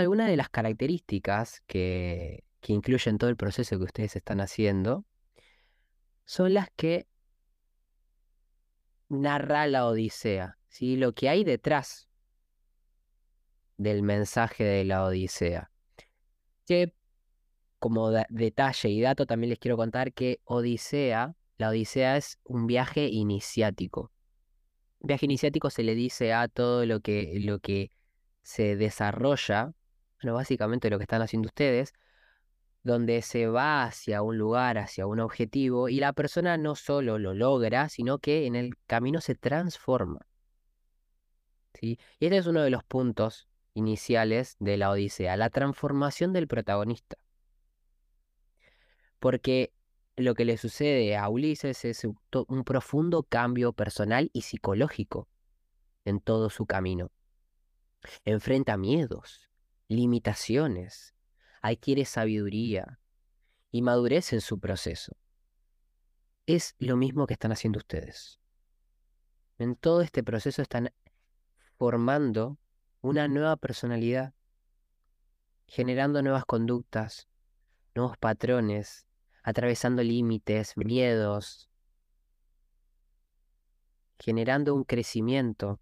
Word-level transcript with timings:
algunas 0.00 0.28
de 0.28 0.36
las 0.36 0.48
características 0.48 1.62
que, 1.66 2.44
que 2.60 2.72
incluyen 2.72 3.18
todo 3.18 3.30
el 3.30 3.36
proceso 3.36 3.78
que 3.78 3.84
ustedes 3.84 4.16
están 4.16 4.40
haciendo 4.40 5.04
son 6.24 6.54
las 6.54 6.70
que 6.76 7.06
narra 9.08 9.66
la 9.66 9.86
Odisea, 9.86 10.58
¿sí? 10.68 10.96
lo 10.96 11.12
que 11.12 11.28
hay 11.28 11.44
detrás 11.44 12.08
del 13.76 14.02
mensaje 14.02 14.64
de 14.64 14.84
la 14.84 15.04
Odisea. 15.04 15.70
Que 16.66 16.94
como 17.78 18.12
detalle 18.28 18.88
y 18.88 19.00
dato 19.00 19.26
también 19.26 19.50
les 19.50 19.58
quiero 19.58 19.76
contar 19.76 20.12
que 20.12 20.40
Odisea, 20.44 21.34
la 21.58 21.68
Odisea 21.68 22.16
es 22.16 22.38
un 22.44 22.66
viaje 22.66 23.08
iniciático. 23.08 24.12
Viaje 25.00 25.26
iniciático 25.26 25.68
se 25.68 25.82
le 25.82 25.96
dice 25.96 26.32
a 26.32 26.46
todo 26.46 26.86
lo 26.86 27.00
que, 27.00 27.40
lo 27.40 27.58
que 27.58 27.90
se 28.42 28.76
desarrolla, 28.76 29.74
básicamente 30.30 30.90
lo 30.90 30.98
que 30.98 31.04
están 31.04 31.22
haciendo 31.22 31.48
ustedes, 31.48 31.92
donde 32.82 33.22
se 33.22 33.46
va 33.46 33.84
hacia 33.84 34.22
un 34.22 34.38
lugar, 34.38 34.78
hacia 34.78 35.06
un 35.06 35.20
objetivo, 35.20 35.88
y 35.88 36.00
la 36.00 36.12
persona 36.12 36.56
no 36.56 36.74
solo 36.74 37.18
lo 37.18 37.34
logra, 37.34 37.88
sino 37.88 38.18
que 38.18 38.46
en 38.46 38.56
el 38.56 38.76
camino 38.86 39.20
se 39.20 39.34
transforma. 39.34 40.20
¿sí? 41.74 41.98
Y 42.18 42.26
este 42.26 42.38
es 42.38 42.46
uno 42.46 42.62
de 42.62 42.70
los 42.70 42.84
puntos 42.84 43.48
iniciales 43.74 44.56
de 44.58 44.76
la 44.76 44.90
Odisea, 44.90 45.36
la 45.36 45.50
transformación 45.50 46.32
del 46.32 46.48
protagonista. 46.48 47.16
Porque 49.18 49.72
lo 50.16 50.34
que 50.34 50.44
le 50.44 50.56
sucede 50.56 51.16
a 51.16 51.28
Ulises 51.28 51.84
es 51.84 52.04
un 52.04 52.64
profundo 52.64 53.22
cambio 53.22 53.72
personal 53.72 54.30
y 54.32 54.42
psicológico 54.42 55.28
en 56.04 56.20
todo 56.20 56.50
su 56.50 56.66
camino. 56.66 57.10
Enfrenta 58.24 58.76
miedos, 58.76 59.48
limitaciones, 59.94 61.14
adquiere 61.60 62.04
sabiduría 62.04 62.98
y 63.70 63.82
madurez 63.82 64.32
en 64.32 64.40
su 64.40 64.58
proceso. 64.58 65.16
Es 66.46 66.74
lo 66.78 66.96
mismo 66.96 67.26
que 67.26 67.34
están 67.34 67.52
haciendo 67.52 67.78
ustedes. 67.78 68.40
En 69.58 69.76
todo 69.76 70.02
este 70.02 70.22
proceso 70.22 70.60
están 70.60 70.92
formando 71.78 72.58
una 73.00 73.28
nueva 73.28 73.56
personalidad, 73.56 74.34
generando 75.66 76.22
nuevas 76.22 76.44
conductas, 76.44 77.28
nuevos 77.94 78.18
patrones, 78.18 79.06
atravesando 79.42 80.02
límites, 80.02 80.76
miedos, 80.76 81.70
generando 84.18 84.74
un 84.74 84.84
crecimiento 84.84 85.80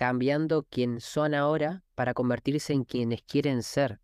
cambiando 0.00 0.62
quién 0.62 0.98
son 0.98 1.34
ahora 1.34 1.84
para 1.94 2.14
convertirse 2.14 2.72
en 2.72 2.84
quienes 2.84 3.20
quieren 3.20 3.62
ser. 3.62 4.00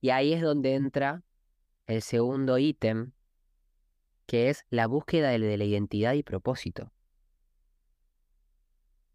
Y 0.00 0.10
ahí 0.10 0.32
es 0.32 0.40
donde 0.40 0.76
entra 0.76 1.24
el 1.88 2.02
segundo 2.02 2.56
ítem, 2.56 3.10
que 4.26 4.48
es 4.48 4.64
la 4.70 4.86
búsqueda 4.86 5.30
de 5.30 5.40
la 5.40 5.64
identidad 5.64 6.12
y 6.12 6.22
propósito. 6.22 6.92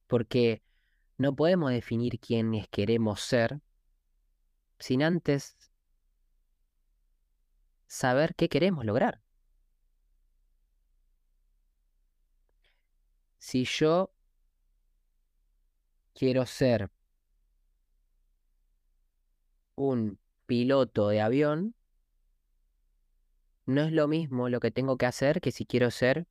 Porque 0.07 0.61
no 1.17 1.37
podemos 1.37 1.71
definir 1.71 2.19
quiénes 2.19 2.67
queremos 2.67 3.21
ser 3.21 3.61
sin 4.77 5.01
antes 5.01 5.55
saber 7.87 8.35
qué 8.35 8.49
queremos 8.49 8.83
lograr. 8.83 9.24
Si 13.45 13.63
yo 13.63 14.11
quiero 16.15 16.47
ser 16.47 16.89
un 19.75 20.17
piloto 20.47 21.09
de 21.09 21.21
avión, 21.21 21.75
no 23.67 23.83
es 23.83 23.91
lo 23.91 24.07
mismo 24.07 24.49
lo 24.49 24.59
que 24.59 24.71
tengo 24.71 24.97
que 24.97 25.05
hacer 25.05 25.41
que 25.41 25.51
si 25.51 25.67
quiero 25.67 25.91
ser 25.91 26.25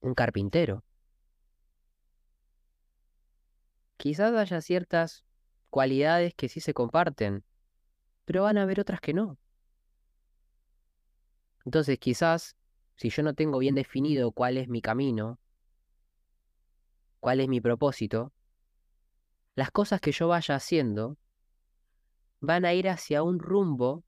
un 0.00 0.14
carpintero. 0.14 0.82
Quizás 3.98 4.32
haya 4.32 4.62
ciertas 4.62 5.26
cualidades 5.68 6.32
que 6.34 6.48
sí 6.48 6.60
se 6.60 6.72
comparten, 6.72 7.44
pero 8.24 8.44
van 8.44 8.56
a 8.56 8.62
haber 8.62 8.80
otras 8.80 9.02
que 9.02 9.12
no. 9.12 9.36
Entonces 11.66 11.98
quizás 11.98 12.56
si 12.94 13.10
yo 13.10 13.22
no 13.22 13.34
tengo 13.34 13.58
bien 13.58 13.74
definido 13.74 14.32
cuál 14.32 14.56
es 14.56 14.68
mi 14.68 14.80
camino, 14.80 15.38
cuál 17.26 17.40
es 17.40 17.48
mi 17.48 17.60
propósito, 17.60 18.32
las 19.56 19.72
cosas 19.72 20.00
que 20.00 20.12
yo 20.12 20.28
vaya 20.28 20.54
haciendo 20.54 21.18
van 22.38 22.64
a 22.64 22.72
ir 22.72 22.88
hacia 22.88 23.24
un 23.24 23.40
rumbo 23.40 24.04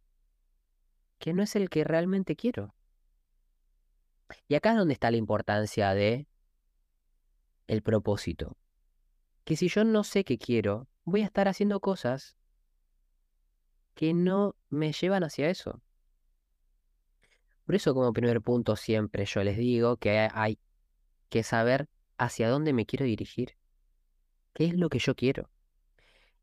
que 1.18 1.32
no 1.32 1.42
es 1.42 1.56
el 1.56 1.68
que 1.68 1.82
realmente 1.82 2.36
quiero. 2.36 2.76
Y 4.46 4.54
acá 4.54 4.70
es 4.70 4.76
donde 4.76 4.94
está 4.94 5.10
la 5.10 5.16
importancia 5.16 5.94
de 5.94 6.28
el 7.66 7.82
propósito. 7.82 8.56
Que 9.42 9.56
si 9.56 9.68
yo 9.68 9.82
no 9.82 10.04
sé 10.04 10.22
qué 10.22 10.38
quiero, 10.38 10.86
voy 11.02 11.22
a 11.22 11.26
estar 11.26 11.48
haciendo 11.48 11.80
cosas 11.80 12.36
que 13.96 14.14
no 14.14 14.54
me 14.68 14.92
llevan 14.92 15.24
hacia 15.24 15.50
eso. 15.50 15.82
Por 17.66 17.74
eso 17.74 17.94
como 17.94 18.12
primer 18.12 18.40
punto 18.42 18.76
siempre 18.76 19.24
yo 19.26 19.42
les 19.42 19.56
digo 19.56 19.96
que 19.96 20.28
hay 20.32 20.60
que 21.30 21.42
saber 21.42 21.88
hacia 22.18 22.50
dónde 22.50 22.72
me 22.72 22.84
quiero 22.84 23.06
dirigir. 23.06 23.56
¿Qué 24.52 24.66
es 24.66 24.74
lo 24.74 24.88
que 24.88 24.98
yo 24.98 25.14
quiero? 25.14 25.50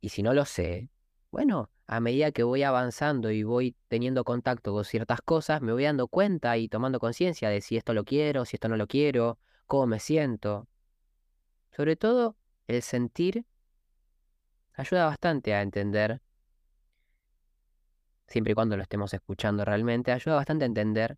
Y 0.02 0.10
si 0.10 0.24
no 0.24 0.34
lo 0.34 0.46
sé, 0.46 0.90
bueno, 1.32 1.70
a 1.88 2.00
medida 2.00 2.32
que 2.32 2.44
voy 2.44 2.64
avanzando 2.64 3.30
y 3.30 3.44
voy 3.44 3.76
teniendo 3.88 4.24
contacto 4.24 4.74
con 4.74 4.86
ciertas 4.86 5.22
cosas, 5.22 5.62
me 5.62 5.74
voy 5.74 5.84
dando 5.84 6.08
cuenta 6.08 6.58
y 6.58 6.70
tomando 6.70 7.00
conciencia 7.00 7.50
de 7.50 7.62
si 7.62 7.78
esto 7.78 7.94
lo 7.94 8.06
quiero, 8.06 8.46
si 8.46 8.56
esto 8.56 8.70
no 8.70 8.78
lo 8.78 8.88
quiero, 8.88 9.38
cómo 9.68 9.86
me 9.88 10.00
siento. 10.00 10.68
Sobre 11.76 11.96
todo, 11.96 12.38
el 12.68 12.82
sentir 12.82 13.46
ayuda 14.74 15.06
bastante 15.06 15.54
a 15.54 15.62
entender, 15.62 16.22
siempre 18.28 18.52
y 18.52 18.56
cuando 18.56 18.78
lo 18.78 18.84
estemos 18.84 19.14
escuchando 19.14 19.66
realmente, 19.66 20.12
ayuda 20.12 20.36
bastante 20.36 20.66
a 20.66 20.68
entender 20.68 21.18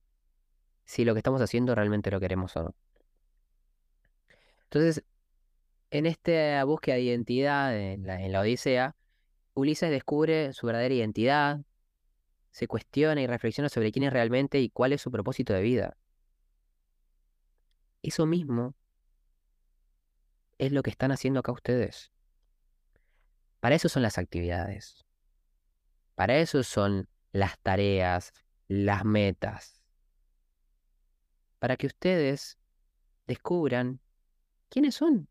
si 0.86 1.06
lo 1.06 1.14
que 1.14 1.20
estamos 1.20 1.42
haciendo 1.42 1.76
realmente 1.76 2.12
lo 2.12 2.20
queremos 2.20 2.56
o 2.56 2.64
no. 2.64 2.76
Entonces, 4.70 5.04
en 5.92 6.06
esta 6.06 6.64
búsqueda 6.66 6.96
de 6.96 7.02
identidad 7.04 7.78
en 7.78 8.06
la, 8.06 8.42
Odisea, 8.42 8.96
Ulises 9.54 9.90
descubre 9.90 10.52
su 10.54 10.68
verdadera 10.68 10.94
identidad, 10.94 11.62
se 12.52 12.68
cuestiona 12.68 13.22
y 13.22 13.28
reflexiona 13.28 13.70
sobre 13.70 13.92
quién 13.92 14.04
es 14.04 14.14
realmente 14.14 14.60
y 14.60 14.70
cuál 14.70 14.92
es 14.92 15.02
su 15.02 15.10
propósito 15.10 15.54
de 15.54 15.62
vida. 15.62 15.98
Eso 18.02 18.26
mismo 18.26 18.76
es 20.58 20.72
lo 20.74 20.84
que 20.84 20.90
están 20.90 21.12
haciendo 21.12 21.40
acá 21.40 21.54
ustedes. 21.54 22.12
Para 23.62 23.76
eso 23.76 23.90
son 23.90 24.04
las 24.04 24.18
actividades. 24.18 25.06
Para 26.16 26.38
eso 26.38 26.62
son 26.64 27.08
las 27.32 27.58
tareas, 27.60 28.34
las 28.68 29.06
metas. 29.06 29.82
Para 31.60 31.78
que 31.78 31.88
ustedes 31.88 32.58
descubran 33.28 34.02
¿Quiénes 34.70 34.96
son? 34.96 35.28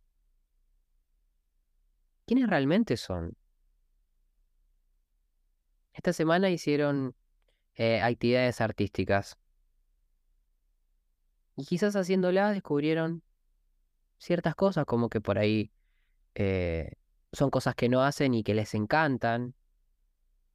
¿Quiénes 2.26 2.48
realmente 2.48 2.96
son? 2.96 3.36
Esta 5.92 6.12
semana 6.12 6.50
hicieron 6.50 7.14
eh, 7.74 8.00
actividades 8.00 8.60
artísticas. 8.60 9.38
Y 11.56 11.64
quizás 11.64 11.96
haciéndolas 11.96 12.52
descubrieron 12.52 13.22
ciertas 14.18 14.54
cosas, 14.54 14.84
como 14.84 15.08
que 15.08 15.20
por 15.20 15.38
ahí 15.38 15.72
eh, 16.34 16.92
son 17.32 17.50
cosas 17.50 17.74
que 17.74 17.88
no 17.88 18.02
hacen 18.02 18.34
y 18.34 18.42
que 18.42 18.54
les 18.54 18.74
encantan, 18.74 19.54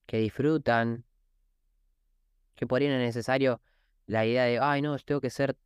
que 0.06 0.18
disfrutan, 0.18 1.06
que 2.56 2.68
por 2.68 2.82
ahí 2.82 2.88
no 2.88 2.96
es 2.96 3.00
necesario 3.00 3.62
la 4.06 4.26
idea 4.26 4.44
de, 4.44 4.60
ay, 4.60 4.82
no, 4.82 4.98
tengo 5.00 5.22
que 5.22 5.30
ser 5.30 5.58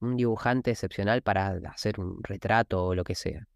un 0.00 0.16
dibujante 0.16 0.70
excepcional 0.72 1.22
para 1.22 1.48
hacer 1.70 2.00
un 2.00 2.22
retrato 2.22 2.84
o 2.86 2.94
lo 2.94 3.04
que 3.04 3.14
sea. 3.14 3.46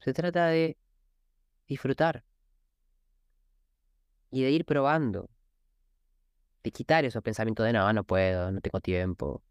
Se 0.00 0.12
trata 0.12 0.46
de 0.48 0.76
disfrutar 1.68 2.24
y 4.30 4.42
de 4.42 4.50
ir 4.50 4.64
probando, 4.64 5.30
de 6.64 6.70
quitar 6.72 7.04
esos 7.04 7.22
pensamientos 7.22 7.66
de 7.66 7.72
no, 7.72 7.92
no 7.92 8.04
puedo, 8.04 8.50
no 8.50 8.60
tengo 8.60 8.80
tiempo. 8.80 9.42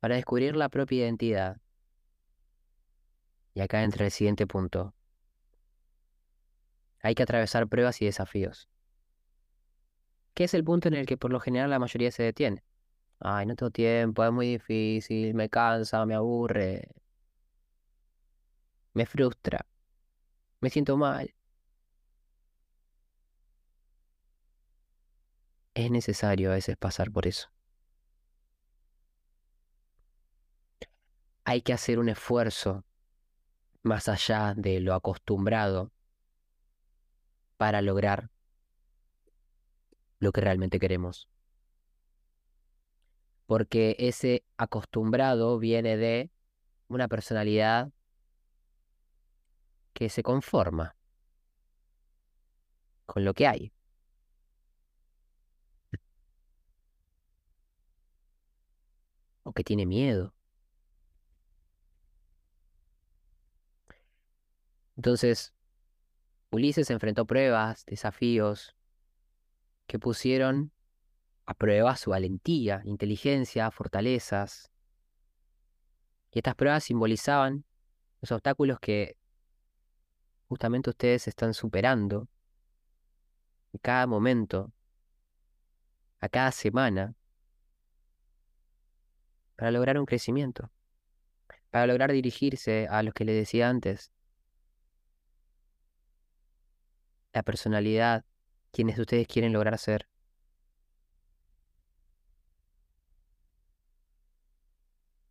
Para 0.00 0.16
descubrir 0.16 0.56
la 0.56 0.68
propia 0.68 0.98
identidad. 1.04 1.58
Y 3.54 3.60
acá 3.60 3.82
entra 3.82 4.04
el 4.06 4.10
siguiente 4.10 4.46
punto. 4.46 4.94
Hay 7.02 7.14
que 7.14 7.22
atravesar 7.22 7.68
pruebas 7.68 8.00
y 8.02 8.06
desafíos. 8.06 8.68
que 10.34 10.44
es 10.44 10.54
el 10.54 10.64
punto 10.64 10.88
en 10.88 10.94
el 10.94 11.06
que 11.06 11.16
por 11.16 11.30
lo 11.30 11.40
general 11.40 11.70
la 11.70 11.78
mayoría 11.78 12.10
se 12.10 12.22
detiene. 12.22 12.62
Ay, 13.20 13.46
no 13.46 13.56
tengo 13.56 13.70
tiempo, 13.70 14.24
es 14.24 14.32
muy 14.32 14.48
difícil, 14.48 15.34
me 15.34 15.48
cansa, 15.50 16.06
me 16.06 16.14
aburre, 16.14 16.88
me 18.94 19.04
frustra, 19.06 19.66
me 20.60 20.70
siento 20.70 20.96
mal. 20.96 21.34
Es 25.74 25.90
necesario 25.90 26.50
a 26.50 26.54
veces 26.54 26.78
pasar 26.78 27.10
por 27.12 27.26
eso. 27.26 27.50
Hay 31.44 31.62
que 31.62 31.72
hacer 31.72 32.00
un 32.00 32.08
esfuerzo 32.08 32.84
más 33.82 34.08
allá 34.08 34.54
de 34.56 34.80
lo 34.80 34.94
acostumbrado 34.94 35.92
para 37.62 37.80
lograr 37.80 38.28
lo 40.18 40.32
que 40.32 40.40
realmente 40.40 40.80
queremos. 40.80 41.28
Porque 43.46 43.94
ese 44.00 44.44
acostumbrado 44.56 45.60
viene 45.60 45.96
de 45.96 46.32
una 46.88 47.06
personalidad 47.06 47.92
que 49.92 50.08
se 50.08 50.24
conforma 50.24 50.96
con 53.06 53.24
lo 53.24 53.32
que 53.32 53.46
hay. 53.46 53.72
O 59.44 59.52
que 59.52 59.62
tiene 59.62 59.86
miedo. 59.86 60.34
Entonces, 64.96 65.54
Ulises 66.52 66.90
enfrentó 66.90 67.24
pruebas, 67.26 67.86
desafíos, 67.86 68.76
que 69.86 69.98
pusieron 69.98 70.70
a 71.46 71.54
prueba 71.54 71.96
su 71.96 72.10
valentía, 72.10 72.82
inteligencia, 72.84 73.70
fortalezas. 73.70 74.70
Y 76.30 76.40
estas 76.40 76.54
pruebas 76.54 76.84
simbolizaban 76.84 77.64
los 78.20 78.32
obstáculos 78.32 78.78
que 78.80 79.16
justamente 80.46 80.90
ustedes 80.90 81.26
están 81.26 81.54
superando 81.54 82.28
en 83.72 83.80
cada 83.80 84.06
momento, 84.06 84.74
a 86.20 86.28
cada 86.28 86.52
semana, 86.52 87.14
para 89.56 89.70
lograr 89.70 89.98
un 89.98 90.04
crecimiento, 90.04 90.70
para 91.70 91.86
lograr 91.86 92.12
dirigirse 92.12 92.86
a 92.90 93.02
los 93.02 93.14
que 93.14 93.24
les 93.24 93.36
decía 93.36 93.70
antes, 93.70 94.12
la 97.32 97.42
personalidad, 97.42 98.24
quienes 98.72 98.98
ustedes 98.98 99.26
quieren 99.26 99.52
lograr 99.52 99.78
ser. 99.78 100.08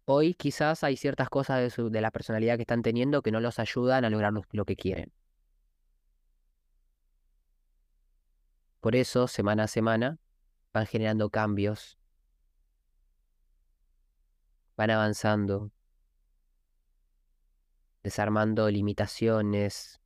Hoy 0.06 0.34
quizás 0.34 0.84
hay 0.84 0.98
ciertas 0.98 1.30
cosas 1.30 1.76
de, 1.76 1.90
de, 1.90 2.02
la 2.02 2.12
personalidad 2.12 2.56
que 2.58 2.64
están 2.64 2.82
teniendo 2.82 3.22
que 3.22 3.32
no 3.32 3.40
los 3.40 3.60
ayudan 3.60 4.04
a 4.06 4.10
lograr 4.10 4.34
lo 4.52 4.66
que 4.66 4.76
quieren. 4.76 5.12
Por 8.82 8.96
eso, 8.96 9.28
semana 9.28 9.64
a 9.64 9.68
semana, 9.68 10.18
van 10.74 10.88
generando 10.88 11.30
cambios, 11.30 11.98
van 14.76 14.90
avanzando, 14.90 15.72
desarmando 18.04 18.70
limitaciones, 18.70 20.02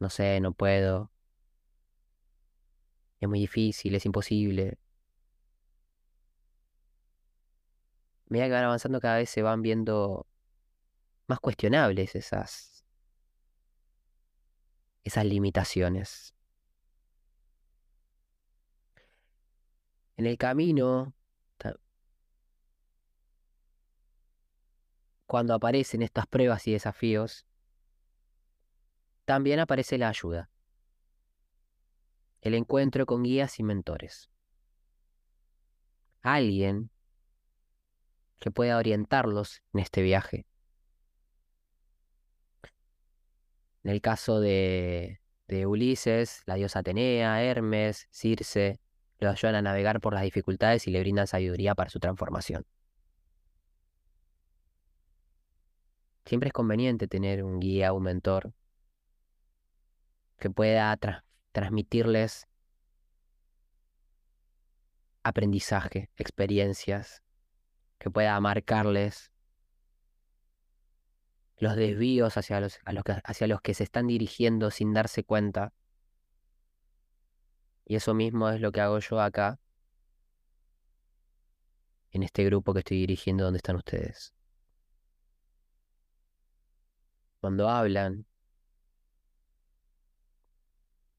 no 0.00 0.10
sé, 0.10 0.40
no 0.40 0.52
puedo, 0.52 1.10
es 3.20 3.28
muy 3.28 3.40
difícil, 3.40 3.94
es 3.94 4.06
imposible. 4.06 4.78
medida 8.28 8.46
que 8.46 8.52
van 8.52 8.64
avanzando 8.64 9.00
cada 9.00 9.18
vez 9.18 9.30
se 9.30 9.42
van 9.42 9.62
viendo 9.62 10.26
más 11.28 11.38
cuestionables 11.40 12.14
esas, 12.16 12.84
esas 15.04 15.24
limitaciones. 15.24 16.34
En 20.16 20.26
el 20.26 20.38
camino, 20.38 21.14
cuando 25.26 25.54
aparecen 25.54 26.02
estas 26.02 26.26
pruebas 26.26 26.66
y 26.66 26.72
desafíos, 26.72 27.46
también 29.24 29.60
aparece 29.60 29.98
la 29.98 30.08
ayuda 30.08 30.50
el 32.40 32.54
encuentro 32.54 33.06
con 33.06 33.22
guías 33.22 33.58
y 33.58 33.62
mentores. 33.62 34.30
Alguien 36.22 36.90
que 38.38 38.50
pueda 38.50 38.78
orientarlos 38.78 39.62
en 39.72 39.80
este 39.80 40.02
viaje. 40.02 40.46
En 43.84 43.92
el 43.92 44.00
caso 44.00 44.40
de, 44.40 45.20
de 45.48 45.66
Ulises, 45.66 46.42
la 46.46 46.56
diosa 46.56 46.80
Atenea, 46.80 47.42
Hermes, 47.42 48.08
Circe, 48.10 48.80
lo 49.18 49.30
ayudan 49.30 49.54
a 49.54 49.62
navegar 49.62 50.00
por 50.00 50.12
las 50.12 50.24
dificultades 50.24 50.86
y 50.86 50.90
le 50.90 51.00
brindan 51.00 51.26
sabiduría 51.26 51.74
para 51.74 51.90
su 51.90 51.98
transformación. 52.00 52.66
Siempre 56.24 56.48
es 56.48 56.52
conveniente 56.52 57.06
tener 57.06 57.44
un 57.44 57.60
guía, 57.60 57.92
un 57.92 58.02
mentor 58.02 58.52
que 60.38 60.50
pueda 60.50 60.90
transmitirles 61.56 62.46
aprendizaje, 65.22 66.10
experiencias, 66.18 67.22
que 67.96 68.10
pueda 68.10 68.38
marcarles 68.40 69.32
los 71.56 71.74
desvíos 71.76 72.36
hacia 72.36 72.60
los, 72.60 72.78
hacia 73.24 73.46
los 73.46 73.62
que 73.62 73.72
se 73.72 73.84
están 73.84 74.06
dirigiendo 74.06 74.70
sin 74.70 74.92
darse 74.92 75.24
cuenta. 75.24 75.72
Y 77.86 77.96
eso 77.96 78.12
mismo 78.12 78.50
es 78.50 78.60
lo 78.60 78.70
que 78.70 78.82
hago 78.82 78.98
yo 78.98 79.18
acá, 79.18 79.58
en 82.10 82.22
este 82.22 82.44
grupo 82.44 82.74
que 82.74 82.80
estoy 82.80 82.98
dirigiendo 82.98 83.44
donde 83.44 83.56
están 83.56 83.76
ustedes. 83.76 84.34
Cuando 87.40 87.70
hablan, 87.70 88.26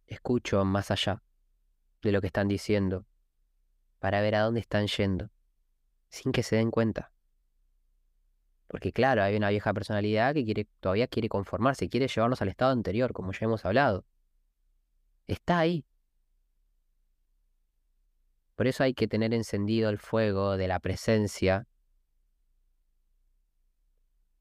escucho 0.07 0.63
más 0.65 0.89
allá 0.92 1.21
de 2.01 2.12
lo 2.12 2.21
que 2.21 2.27
están 2.27 2.48
diciendo 2.48 3.06
para 4.00 4.21
ver 4.21 4.36
a 4.36 4.42
dónde 4.42 4.59
están 4.59 4.88
yendo, 4.88 5.29
sin 6.10 6.31
que 6.31 6.43
se 6.43 6.55
den 6.55 6.72
cuenta. 6.72 7.12
Porque 8.67 8.91
claro, 8.91 9.24
hay 9.24 9.36
una 9.36 9.50
vieja 9.50 9.74
personalidad 9.74 10.34
que 10.34 10.43
quiere, 10.43 10.67
todavía 10.79 11.08
quiere 11.08 11.29
conformarse, 11.29 11.89
quiere 11.89 12.08
llevarnos 12.08 12.41
al 12.41 12.50
estado 12.50 12.72
anterior, 12.72 13.13
como 13.13 13.31
ya 13.31 13.46
hemos 13.46 13.65
hablado. 13.65 14.05
Está 15.25 15.60
ahí. 15.60 15.86
Por 18.55 18.67
eso 18.67 18.84
hay 18.84 18.93
que 18.93 19.08
tener 19.08 19.34
encendido 19.34 19.89
el 19.89 19.98
fuego 19.98 20.58
de 20.58 20.67
la 20.67 20.79
presencia 20.79 21.67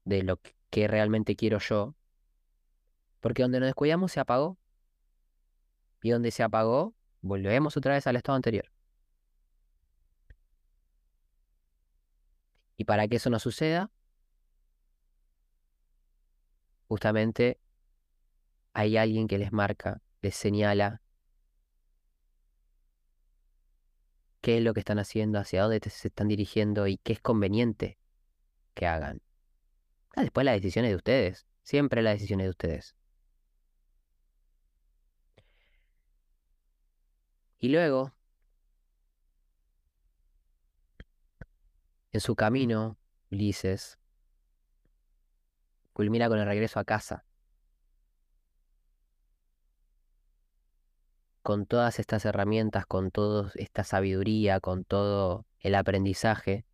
de 0.05 0.23
lo 0.23 0.39
que 0.69 0.87
realmente 0.87 1.35
quiero 1.35 1.59
yo. 1.59 1.95
Porque 3.19 3.43
donde 3.43 3.59
nos 3.59 3.67
descuidamos 3.67 4.11
se 4.11 4.19
apagó 4.19 4.57
y 6.01 6.11
donde 6.11 6.31
se 6.31 6.43
apagó, 6.43 6.95
volvemos 7.21 7.77
otra 7.77 7.93
vez 7.93 8.07
al 8.07 8.15
estado 8.15 8.35
anterior. 8.35 8.71
Y 12.77 12.85
para 12.85 13.07
que 13.07 13.15
eso 13.15 13.29
no 13.29 13.39
suceda, 13.39 13.91
justamente 16.87 17.59
hay 18.73 18.97
alguien 18.97 19.27
que 19.27 19.39
les 19.39 19.51
marca, 19.51 20.01
les 20.21 20.35
señala 20.35 21.01
qué 24.41 24.57
es 24.57 24.63
lo 24.63 24.73
que 24.73 24.79
están 24.79 24.99
haciendo, 24.99 25.39
hacia 25.39 25.63
dónde 25.63 25.79
se 25.89 26.07
están 26.07 26.27
dirigiendo 26.27 26.87
y 26.87 26.97
qué 26.97 27.13
es 27.13 27.19
conveniente 27.19 27.97
que 28.75 28.85
hagan. 28.85 29.21
Ah, 30.15 30.21
después 30.21 30.45
las 30.45 30.55
decisiones 30.55 30.91
de 30.91 30.95
ustedes, 30.95 31.47
siempre 31.63 32.03
las 32.03 32.13
decisiones 32.13 32.45
de 32.45 32.49
ustedes. 32.51 32.95
Y 37.59 37.69
luego, 37.69 38.13
en 42.11 42.21
su 42.21 42.35
camino, 42.35 42.97
Ulises 43.31 43.99
culmina 45.93 46.29
con 46.29 46.37
el 46.37 46.45
regreso 46.45 46.79
a 46.79 46.85
casa. 46.85 47.25
Con 51.41 51.65
todas 51.65 51.97
estas 51.99 52.25
herramientas, 52.25 52.85
con 52.85 53.09
toda 53.09 53.51
esta 53.55 53.83
sabiduría, 53.83 54.59
con 54.59 54.83
todo 54.83 55.47
el 55.59 55.73
aprendizaje, 55.73 56.65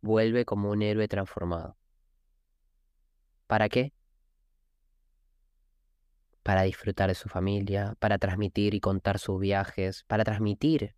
vuelve 0.00 0.44
como 0.44 0.70
un 0.70 0.82
héroe 0.82 1.06
transformado. 1.06 1.76
¿Para 3.46 3.68
qué? 3.68 3.92
Para 6.46 6.62
disfrutar 6.62 7.08
de 7.08 7.16
su 7.16 7.28
familia, 7.28 7.96
para 7.98 8.18
transmitir 8.18 8.74
y 8.74 8.80
contar 8.80 9.18
sus 9.18 9.40
viajes, 9.40 10.04
para 10.04 10.22
transmitir 10.22 10.94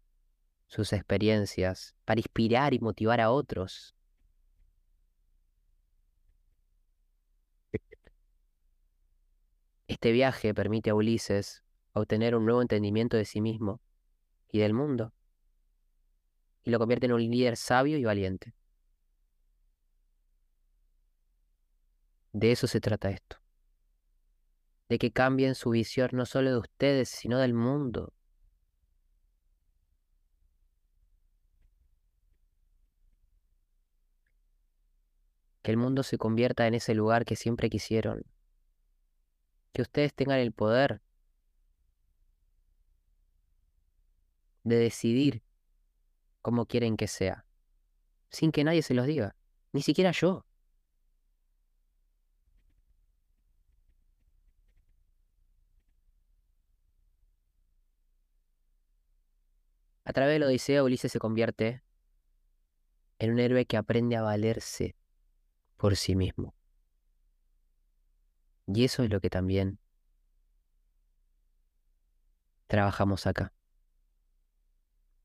sus 0.66 0.92
experiencias, 0.92 1.96
para 2.04 2.20
inspirar 2.20 2.74
y 2.74 2.80
motivar 2.80 3.18
a 3.22 3.30
otros. 3.30 3.96
Este 9.86 10.12
viaje 10.12 10.52
permite 10.52 10.90
a 10.90 10.94
Ulises 10.94 11.64
obtener 11.94 12.36
un 12.36 12.44
nuevo 12.44 12.60
entendimiento 12.60 13.16
de 13.16 13.24
sí 13.24 13.40
mismo 13.40 13.80
y 14.52 14.58
del 14.58 14.74
mundo, 14.74 15.14
y 16.62 16.70
lo 16.70 16.78
convierte 16.78 17.06
en 17.06 17.12
un 17.12 17.22
líder 17.22 17.56
sabio 17.56 17.96
y 17.96 18.04
valiente. 18.04 18.52
De 22.34 22.52
eso 22.52 22.66
se 22.66 22.82
trata 22.82 23.08
esto. 23.08 23.38
De 24.88 24.98
que 24.98 25.12
cambien 25.12 25.54
su 25.54 25.70
visión 25.70 26.10
no 26.12 26.26
solo 26.26 26.50
de 26.50 26.58
ustedes, 26.58 27.08
sino 27.08 27.38
del 27.38 27.54
mundo. 27.54 28.12
Que 35.62 35.70
el 35.70 35.76
mundo 35.76 36.02
se 36.02 36.16
convierta 36.18 36.66
en 36.66 36.74
ese 36.74 36.94
lugar 36.94 37.24
que 37.24 37.36
siempre 37.36 37.68
quisieron. 37.68 38.24
Que 39.72 39.82
ustedes 39.82 40.14
tengan 40.14 40.38
el 40.38 40.52
poder 40.52 41.02
de 44.64 44.76
decidir 44.76 45.42
cómo 46.42 46.66
quieren 46.66 46.96
que 46.96 47.08
sea, 47.08 47.46
sin 48.30 48.52
que 48.52 48.64
nadie 48.64 48.82
se 48.82 48.94
los 48.94 49.06
diga, 49.06 49.36
ni 49.72 49.82
siquiera 49.82 50.12
yo. 50.12 50.47
A 60.08 60.12
través 60.14 60.36
de 60.36 60.38
la 60.38 60.46
Odisea, 60.46 60.82
Ulises 60.82 61.12
se 61.12 61.18
convierte 61.18 61.82
en 63.18 63.30
un 63.30 63.38
héroe 63.38 63.66
que 63.66 63.76
aprende 63.76 64.16
a 64.16 64.22
valerse 64.22 64.96
por 65.76 65.96
sí 65.96 66.16
mismo. 66.16 66.54
Y 68.66 68.84
eso 68.84 69.02
es 69.02 69.10
lo 69.10 69.20
que 69.20 69.28
también 69.28 69.78
trabajamos 72.68 73.26
acá. 73.26 73.52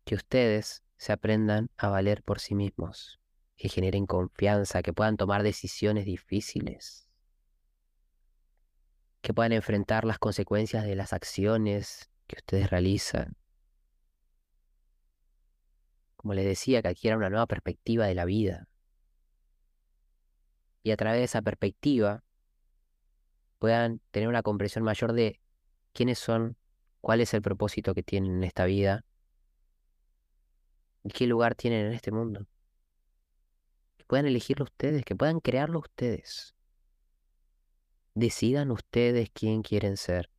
Que 0.03 0.15
ustedes 0.15 0.83
se 0.97 1.13
aprendan 1.13 1.69
a 1.77 1.87
valer 1.87 2.21
por 2.21 2.41
sí 2.41 2.53
mismos, 2.53 3.21
que 3.55 3.69
generen 3.69 4.05
confianza, 4.05 4.83
que 4.83 4.91
puedan 4.91 5.15
tomar 5.15 5.43
decisiones 5.43 6.03
difíciles, 6.03 7.07
que 9.21 9.33
puedan 9.33 9.53
enfrentar 9.53 10.03
las 10.03 10.19
consecuencias 10.19 10.83
de 10.83 10.97
las 10.97 11.13
acciones 11.13 12.11
que 12.27 12.35
ustedes 12.35 12.69
realizan 12.69 13.37
como 16.23 16.35
les 16.35 16.45
decía, 16.45 16.81
que 16.81 16.87
adquiera 16.87 17.17
una 17.17 17.29
nueva 17.29 17.47
perspectiva 17.47 18.07
de 18.07 18.15
la 18.15 18.23
vida. 18.23 18.69
Y 20.81 20.91
a 20.91 20.95
través 20.95 21.19
de 21.19 21.25
esa 21.25 21.41
perspectiva 21.41 22.23
puedan 23.59 23.99
tener 24.11 24.29
una 24.29 24.41
comprensión 24.41 24.85
mayor 24.85 25.11
de 25.11 25.41
quiénes 25.91 26.19
son, 26.19 26.55
cuál 27.01 27.19
es 27.19 27.33
el 27.33 27.41
propósito 27.41 27.93
que 27.93 28.03
tienen 28.03 28.37
en 28.37 28.43
esta 28.45 28.63
vida 28.63 29.03
y 31.03 31.09
qué 31.09 31.27
lugar 31.27 31.55
tienen 31.55 31.87
en 31.87 31.91
este 31.91 32.11
mundo. 32.11 32.47
Que 33.97 34.05
puedan 34.05 34.25
elegirlo 34.25 34.63
ustedes, 34.63 35.03
que 35.03 35.17
puedan 35.17 35.41
crearlo 35.41 35.79
ustedes. 35.79 36.55
Decidan 38.15 38.71
ustedes 38.71 39.29
quién 39.33 39.61
quieren 39.61 39.97
ser. 39.97 40.29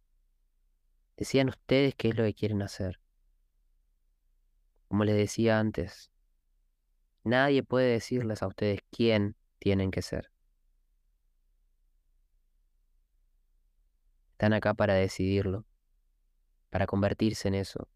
Decidan 1.18 1.50
ustedes 1.50 1.94
qué 1.94 2.08
es 2.08 2.16
lo 2.16 2.24
que 2.24 2.32
quieren 2.32 2.62
hacer. 2.62 3.03
Como 4.88 5.04
les 5.04 5.16
decía 5.16 5.58
antes, 5.58 6.10
nadie 7.24 7.62
puede 7.62 7.92
decirles 7.92 8.42
a 8.42 8.46
ustedes 8.46 8.80
quién 8.90 9.36
tienen 9.58 9.90
que 9.90 10.02
ser. 10.02 10.30
Están 14.32 14.52
acá 14.52 14.74
para 14.74 14.94
decidirlo, 14.94 15.64
para 16.70 16.86
convertirse 16.86 17.48
en 17.48 17.54
eso, 17.54 17.88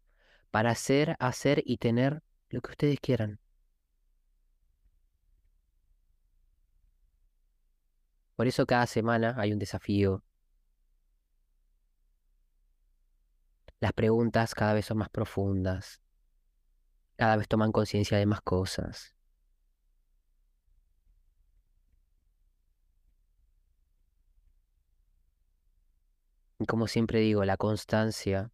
para 0.51 0.71
hacer, 0.71 1.15
hacer 1.19 1.61
y 1.65 1.77
tener 1.77 2.23
lo 2.49 2.61
que 2.61 2.71
ustedes 2.71 2.99
quieran. 2.99 3.39
Por 8.35 8.47
eso 8.47 8.65
cada 8.65 8.87
semana 8.87 9.35
hay 9.37 9.51
un 9.51 9.59
desafío. 9.59 10.23
Las 13.81 13.93
preguntas 13.93 14.55
cada 14.55 14.73
vez 14.73 14.85
son 14.85 14.97
más 14.97 15.09
profundas 15.09 16.01
cada 17.19 17.35
vez 17.35 17.49
toman 17.49 17.73
conciencia 17.73 18.17
de 18.17 18.25
más 18.25 18.39
cosas. 18.41 19.13
Y 26.59 26.65
como 26.65 26.87
siempre 26.87 27.19
digo, 27.19 27.43
la 27.43 27.57
constancia 27.57 28.51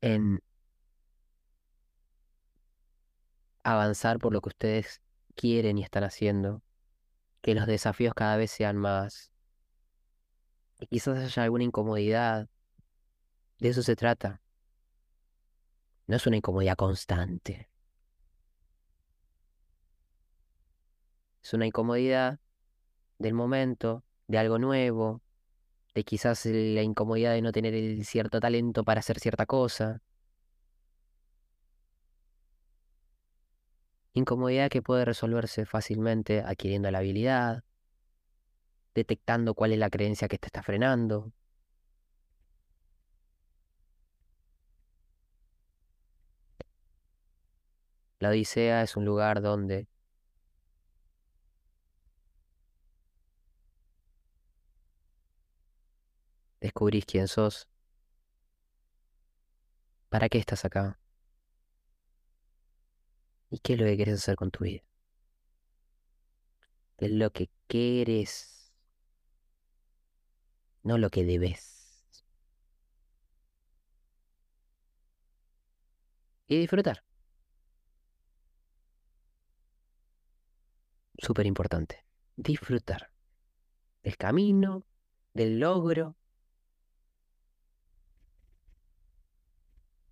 en 0.00 0.40
avanzar 3.62 4.18
por 4.18 4.32
lo 4.32 4.40
que 4.40 4.48
ustedes 4.48 5.02
quieren 5.34 5.76
y 5.76 5.82
están 5.82 6.04
haciendo, 6.04 6.62
que 7.42 7.54
los 7.54 7.66
desafíos 7.66 8.14
cada 8.14 8.38
vez 8.38 8.50
sean 8.50 8.78
más, 8.78 9.30
y 10.78 10.86
quizás 10.86 11.18
haya 11.18 11.42
alguna 11.42 11.64
incomodidad, 11.64 12.48
de 13.58 13.68
eso 13.68 13.82
se 13.82 13.96
trata. 13.96 14.40
No 16.10 16.16
es 16.16 16.26
una 16.26 16.38
incomodidad 16.38 16.74
constante. 16.74 17.68
Es 21.40 21.54
una 21.54 21.66
incomodidad 21.68 22.40
del 23.20 23.32
momento, 23.32 24.02
de 24.26 24.38
algo 24.38 24.58
nuevo, 24.58 25.22
de 25.94 26.02
quizás 26.02 26.46
la 26.46 26.82
incomodidad 26.82 27.34
de 27.34 27.42
no 27.42 27.52
tener 27.52 27.74
el 27.74 28.04
cierto 28.04 28.40
talento 28.40 28.82
para 28.82 28.98
hacer 28.98 29.20
cierta 29.20 29.46
cosa. 29.46 30.02
Incomodidad 34.12 34.68
que 34.68 34.82
puede 34.82 35.04
resolverse 35.04 35.64
fácilmente 35.64 36.40
adquiriendo 36.40 36.90
la 36.90 36.98
habilidad, 36.98 37.62
detectando 38.96 39.54
cuál 39.54 39.74
es 39.74 39.78
la 39.78 39.90
creencia 39.90 40.26
que 40.26 40.38
te 40.38 40.46
está 40.46 40.64
frenando, 40.64 41.30
La 48.20 48.28
Odisea 48.28 48.82
es 48.82 48.96
un 48.96 49.06
lugar 49.06 49.40
donde 49.40 49.88
descubrís 56.60 57.06
quién 57.06 57.28
sos. 57.28 57.66
¿Para 60.10 60.28
qué 60.28 60.36
estás 60.38 60.64
acá? 60.66 61.00
¿Y 63.50 63.58
qué 63.60 63.72
es 63.72 63.78
lo 63.78 63.86
que 63.86 63.96
quieres 63.96 64.16
hacer 64.16 64.36
con 64.36 64.50
tu 64.50 64.64
vida? 64.64 64.82
¿Qué 66.98 67.06
es 67.06 67.12
lo 67.12 67.30
que 67.32 67.48
quieres? 67.68 68.70
No 70.82 70.98
lo 70.98 71.08
que 71.08 71.24
debes. 71.24 72.04
Y 76.48 76.58
disfrutar. 76.58 77.09
Súper 81.20 81.46
importante. 81.46 82.04
Disfrutar 82.36 83.10
del 84.02 84.16
camino, 84.16 84.84
del 85.34 85.60
logro, 85.60 86.16